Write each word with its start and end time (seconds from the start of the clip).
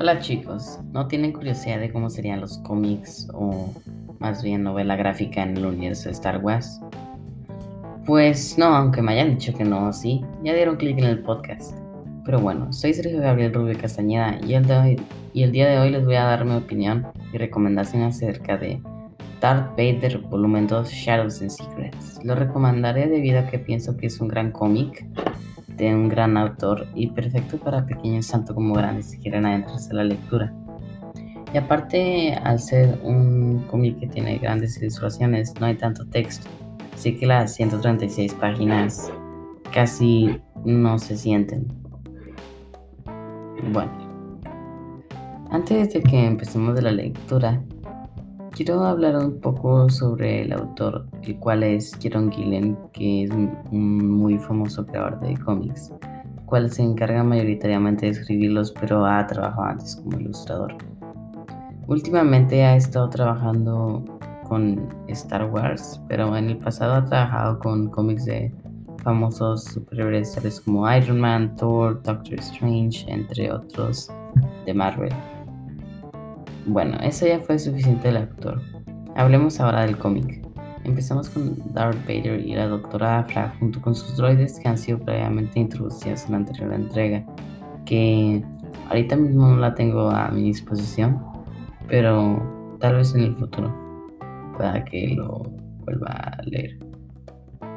Hola 0.00 0.20
chicos, 0.20 0.78
¿no 0.92 1.08
tienen 1.08 1.32
curiosidad 1.32 1.80
de 1.80 1.90
cómo 1.90 2.08
serían 2.08 2.40
los 2.40 2.58
cómics 2.58 3.26
o 3.34 3.74
más 4.20 4.44
bien 4.44 4.62
novela 4.62 4.94
gráfica 4.94 5.42
en 5.42 5.56
el 5.56 5.66
universo 5.66 6.04
de 6.04 6.12
Star 6.12 6.38
Wars? 6.38 6.80
Pues 8.06 8.56
no, 8.56 8.66
aunque 8.66 9.02
me 9.02 9.14
hayan 9.14 9.30
dicho 9.30 9.52
que 9.54 9.64
no, 9.64 9.92
sí, 9.92 10.24
ya 10.44 10.54
dieron 10.54 10.76
clic 10.76 10.98
en 10.98 11.04
el 11.06 11.18
podcast. 11.18 11.76
Pero 12.24 12.38
bueno, 12.38 12.72
soy 12.72 12.94
Sergio 12.94 13.20
Gabriel 13.20 13.52
Rubio 13.52 13.76
Castañeda 13.76 14.38
y 14.46 14.54
el, 14.54 15.02
y 15.32 15.42
el 15.42 15.50
día 15.50 15.68
de 15.68 15.80
hoy 15.80 15.90
les 15.90 16.04
voy 16.04 16.14
a 16.14 16.26
dar 16.26 16.44
mi 16.44 16.54
opinión 16.54 17.04
y 17.32 17.38
recomendación 17.38 18.04
acerca 18.04 18.56
de 18.56 18.80
Darth 19.40 19.70
Vader 19.70 20.18
Volumen 20.18 20.68
2 20.68 20.88
Shadows 20.88 21.40
and 21.40 21.50
Secrets. 21.50 22.20
Lo 22.22 22.36
recomendaré 22.36 23.08
debido 23.08 23.40
a 23.40 23.46
que 23.46 23.58
pienso 23.58 23.96
que 23.96 24.06
es 24.06 24.20
un 24.20 24.28
gran 24.28 24.52
cómic 24.52 25.04
de 25.78 25.94
un 25.94 26.08
gran 26.08 26.36
autor 26.36 26.86
y 26.94 27.06
perfecto 27.06 27.56
para 27.58 27.86
pequeños 27.86 28.28
tanto 28.28 28.54
como 28.54 28.74
grandes 28.74 29.10
si 29.10 29.18
quieren 29.18 29.46
adentrarse 29.46 29.90
a 29.92 29.94
la 29.94 30.04
lectura. 30.04 30.52
Y 31.54 31.56
aparte, 31.56 32.34
al 32.34 32.58
ser 32.58 32.98
un 33.02 33.64
cómic 33.70 33.98
que 34.00 34.08
tiene 34.08 34.36
grandes 34.38 34.76
ilustraciones, 34.82 35.54
no 35.58 35.66
hay 35.66 35.76
tanto 35.76 36.04
texto, 36.06 36.46
así 36.92 37.16
que 37.16 37.26
las 37.26 37.54
136 37.54 38.34
páginas 38.34 39.10
casi 39.72 40.38
no 40.64 40.98
se 40.98 41.16
sienten. 41.16 41.66
Bueno, 43.72 43.92
antes 45.50 45.94
de 45.94 46.02
que 46.02 46.26
empecemos 46.26 46.74
de 46.74 46.82
la 46.82 46.90
lectura, 46.90 47.62
quiero 48.58 48.84
hablar 48.84 49.14
un 49.14 49.40
poco 49.40 49.88
sobre 49.88 50.42
el 50.42 50.52
autor, 50.52 51.06
el 51.22 51.38
cual 51.38 51.62
es 51.62 51.94
Kieron 51.94 52.32
Gillen, 52.32 52.76
que 52.92 53.22
es 53.22 53.30
un 53.30 54.10
muy 54.18 54.36
famoso 54.36 54.84
creador 54.84 55.20
de 55.20 55.36
cómics, 55.36 55.92
cual 56.44 56.68
se 56.68 56.82
encarga 56.82 57.22
mayoritariamente 57.22 58.06
de 58.06 58.12
escribirlos, 58.12 58.72
pero 58.72 59.06
ha 59.06 59.24
trabajado 59.28 59.62
antes 59.62 59.94
como 59.94 60.18
ilustrador. 60.18 60.76
Últimamente 61.86 62.64
ha 62.64 62.74
estado 62.74 63.08
trabajando 63.10 64.04
con 64.48 64.88
Star 65.06 65.48
Wars, 65.52 66.00
pero 66.08 66.36
en 66.36 66.50
el 66.50 66.58
pasado 66.58 66.94
ha 66.94 67.04
trabajado 67.04 67.60
con 67.60 67.88
cómics 67.90 68.24
de 68.24 68.52
famosos 69.04 69.66
superhéroes 69.66 70.60
como 70.64 70.92
Iron 70.92 71.20
Man, 71.20 71.54
Thor, 71.54 72.02
Doctor 72.02 72.40
Strange, 72.40 73.04
entre 73.06 73.52
otros 73.52 74.10
de 74.66 74.74
Marvel. 74.74 75.14
Bueno, 76.68 76.98
eso 77.00 77.26
ya 77.26 77.40
fue 77.40 77.58
suficiente 77.58 78.08
del 78.08 78.18
actor. 78.18 78.60
Hablemos 79.16 79.58
ahora 79.58 79.86
del 79.86 79.96
cómic. 79.96 80.46
Empezamos 80.84 81.30
con 81.30 81.56
Darth 81.72 81.98
Vader 82.06 82.40
y 82.40 82.54
la 82.54 82.68
doctora 82.68 83.20
Afra 83.20 83.54
junto 83.58 83.80
con 83.80 83.94
sus 83.94 84.18
droides 84.18 84.60
que 84.60 84.68
han 84.68 84.76
sido 84.76 84.98
previamente 84.98 85.58
introducidos 85.58 86.26
en 86.26 86.32
la 86.32 86.36
anterior 86.36 86.74
entrega, 86.74 87.24
que 87.86 88.44
ahorita 88.90 89.16
mismo 89.16 89.48
no 89.48 89.56
la 89.56 89.74
tengo 89.74 90.10
a 90.10 90.28
mi 90.28 90.42
disposición, 90.42 91.18
pero 91.88 92.38
tal 92.80 92.96
vez 92.96 93.14
en 93.14 93.22
el 93.22 93.36
futuro 93.36 93.74
pueda 94.54 94.84
que 94.84 95.14
lo 95.16 95.44
vuelva 95.86 96.10
a 96.10 96.42
leer. 96.42 96.78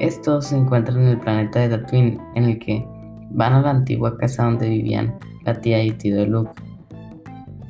Estos 0.00 0.46
se 0.46 0.56
encuentran 0.56 0.98
en 1.02 1.06
el 1.06 1.20
planeta 1.20 1.60
de 1.60 1.78
Tatooine, 1.78 2.20
en 2.34 2.44
el 2.44 2.58
que 2.58 2.84
van 3.30 3.52
a 3.52 3.62
la 3.62 3.70
antigua 3.70 4.16
casa 4.18 4.44
donde 4.44 4.68
vivían 4.68 5.14
la 5.44 5.54
tía 5.60 5.84
y 5.84 5.92
tío 5.92 6.16
de 6.16 6.26
Luke 6.26 6.50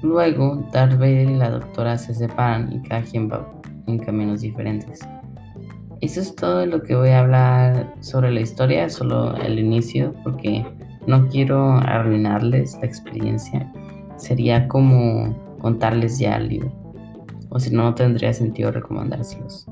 Luego, 0.02 0.66
Darth 0.72 0.98
Vader 0.98 1.30
y 1.30 1.36
la 1.36 1.50
doctora 1.50 1.96
se 1.96 2.14
separan 2.14 2.72
y 2.72 2.82
cada 2.88 3.02
quien 3.02 3.30
va 3.30 3.48
en 3.86 3.98
caminos 3.98 4.40
diferentes. 4.40 5.00
Eso 6.00 6.20
es 6.20 6.34
todo 6.34 6.66
lo 6.66 6.82
que 6.82 6.96
voy 6.96 7.10
a 7.10 7.20
hablar 7.20 7.94
sobre 8.00 8.32
la 8.32 8.40
historia, 8.40 8.90
solo 8.90 9.36
el 9.36 9.60
inicio, 9.60 10.12
porque 10.24 10.66
no 11.06 11.28
quiero 11.28 11.74
arruinarles 11.74 12.76
la 12.80 12.86
experiencia. 12.86 13.72
Sería 14.16 14.66
como 14.66 15.36
contarles 15.60 16.18
ya 16.18 16.36
el 16.36 16.48
libro, 16.48 16.72
o 17.50 17.60
si 17.60 17.70
no, 17.72 17.84
no 17.84 17.94
tendría 17.94 18.32
sentido 18.32 18.72
recomendárselos. 18.72 19.68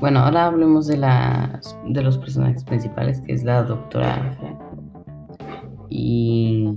Bueno, 0.00 0.20
ahora 0.20 0.46
hablemos 0.46 0.86
de, 0.86 0.96
las, 0.98 1.76
de 1.86 2.02
los 2.02 2.18
personajes 2.18 2.64
principales, 2.64 3.20
que 3.20 3.32
es 3.32 3.44
la 3.44 3.62
doctora 3.62 4.36
Y 5.90 6.72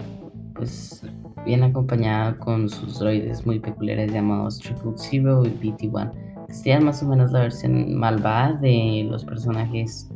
pues 0.56 1.06
bien 1.46 1.64
acompañada 1.64 2.38
con 2.38 2.70
sus 2.70 3.00
droides 3.00 3.46
muy 3.46 3.60
peculiares 3.60 4.12
llamados 4.12 4.60
Triple 4.60 4.94
Zero 4.96 5.44
y 5.46 5.50
BT-1, 5.50 6.12
que 6.48 6.54
serían 6.54 6.86
más 6.86 7.04
o 7.04 7.08
menos 7.08 7.32
la 7.32 7.42
versión 7.42 7.96
malvada 7.96 8.54
de 8.54 9.08
los 9.10 9.26
personajes 9.26 10.10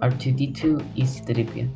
R2-D2 0.00 0.82
y 0.94 1.06
c 1.06 1.68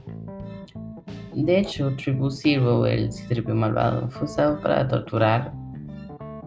De 1.35 1.59
hecho, 1.59 1.95
Triple 1.97 2.31
Zero, 2.31 2.87
el 2.87 3.13
c 3.13 3.43
malvado, 3.43 4.09
fue 4.11 4.25
usado 4.25 4.61
para 4.61 4.89
torturar 4.89 5.53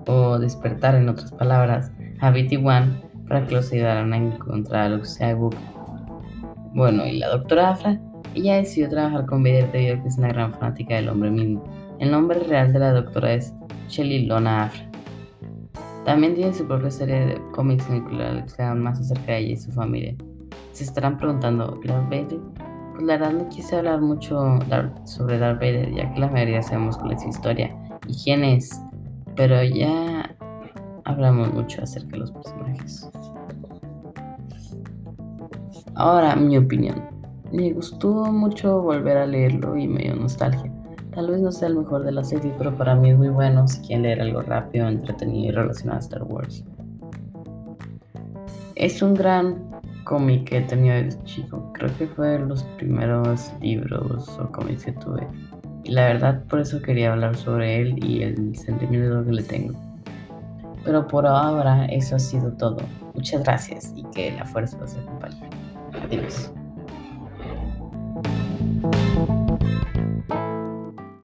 o 0.07 0.39
despertar, 0.39 0.95
en 0.95 1.09
otras 1.09 1.31
palabras, 1.31 1.91
a 2.19 2.31
BT-1 2.31 3.01
para 3.27 3.45
que 3.45 3.55
los 3.55 3.71
ayudaran 3.71 4.13
a 4.13 4.17
encontrar 4.17 4.93
a 4.93 5.05
Skywalker. 5.05 5.59
Bueno, 6.73 7.05
y 7.05 7.19
la 7.19 7.29
doctora 7.29 7.71
Afra, 7.71 7.99
ella 8.33 8.55
decidió 8.55 8.89
trabajar 8.89 9.25
con 9.25 9.43
Vader 9.43 9.71
debido 9.71 9.95
a 9.95 10.01
que 10.01 10.07
es 10.07 10.17
una 10.17 10.29
gran 10.29 10.53
fanática 10.53 10.95
del 10.95 11.09
hombre 11.09 11.31
mismo 11.31 11.63
el 12.01 12.09
nombre 12.09 12.39
real 12.39 12.73
de 12.73 12.79
la 12.79 12.93
doctora 12.93 13.33
es 13.33 13.53
Shelly 13.87 14.25
Lona 14.25 14.63
Afra. 14.63 14.89
También 16.03 16.33
tiene 16.33 16.51
su 16.51 16.65
propia 16.67 16.89
serie 16.89 17.27
de 17.27 17.41
cómics 17.51 17.87
el 17.91 18.03
que 18.03 18.63
hablan 18.63 18.81
más 18.81 18.99
acerca 18.99 19.33
de 19.33 19.37
ella 19.37 19.53
y 19.53 19.57
su 19.57 19.71
familia. 19.71 20.15
Se 20.71 20.83
estarán 20.83 21.17
preguntando, 21.17 21.79
¿Darth 21.85 22.09
Vader? 22.09 22.39
Pues 22.93 23.03
la 23.03 23.17
verdad 23.17 23.33
no 23.33 23.49
quise 23.49 23.75
hablar 23.75 24.01
mucho 24.01 24.57
sobre 25.03 25.37
Darth 25.37 25.59
Vader, 25.59 25.93
ya 25.93 26.11
que 26.11 26.19
la 26.19 26.27
mayoría 26.27 26.63
sabemos 26.63 26.97
cuál 26.97 27.11
es 27.11 27.21
su 27.21 27.29
historia 27.29 27.75
y 28.07 28.15
quién 28.23 28.43
es, 28.43 28.81
pero 29.35 29.61
ya 29.63 30.35
hablamos 31.05 31.53
mucho 31.53 31.83
acerca 31.83 32.13
de 32.13 32.17
los 32.17 32.31
personajes. 32.31 33.11
Ahora, 35.93 36.35
mi 36.35 36.57
opinión. 36.57 37.03
Me 37.51 37.73
gustó 37.73 38.31
mucho 38.31 38.81
volver 38.81 39.17
a 39.17 39.27
leerlo 39.27 39.77
y 39.77 39.87
me 39.87 40.03
dio 40.03 40.15
nostalgia. 40.15 40.71
Tal 41.13 41.29
vez 41.29 41.41
no 41.41 41.51
sea 41.51 41.67
el 41.67 41.75
mejor 41.75 42.03
de 42.03 42.13
la 42.13 42.23
serie, 42.23 42.53
pero 42.57 42.75
para 42.77 42.95
mí 42.95 43.09
es 43.09 43.17
muy 43.17 43.29
bueno 43.29 43.67
si 43.67 43.81
quieren 43.81 44.03
leer 44.03 44.21
algo 44.21 44.41
rápido, 44.41 44.87
entretenido 44.87 45.49
y 45.49 45.51
relacionado 45.51 45.97
a 45.97 46.01
Star 46.01 46.23
Wars. 46.23 46.63
Es 48.75 49.01
un 49.01 49.13
gran 49.13 49.71
cómic 50.05 50.49
que 50.49 50.57
he 50.59 50.61
tenido 50.61 50.95
desde 50.95 51.21
chico. 51.23 51.71
Creo 51.73 51.89
que 51.97 52.07
fue 52.07 52.29
de 52.29 52.39
los 52.39 52.63
primeros 52.77 53.51
libros 53.61 54.29
o 54.39 54.51
cómics 54.51 54.85
que 54.85 54.93
tuve. 54.93 55.27
Y 55.83 55.91
la 55.91 56.05
verdad 56.05 56.43
por 56.45 56.61
eso 56.61 56.81
quería 56.81 57.11
hablar 57.11 57.35
sobre 57.35 57.81
él 57.81 58.03
y 58.03 58.23
el 58.23 58.55
sentimiento 58.55 59.25
que 59.25 59.31
le 59.31 59.43
tengo. 59.43 59.73
Pero 60.85 61.07
por 61.07 61.27
ahora 61.27 61.85
eso 61.87 62.15
ha 62.15 62.19
sido 62.19 62.53
todo. 62.53 62.77
Muchas 63.13 63.43
gracias 63.43 63.93
y 63.95 64.03
que 64.11 64.31
la 64.31 64.45
fuerza 64.45 64.77
los 64.79 64.95
acompañe. 64.95 65.49
Adiós. 66.03 66.51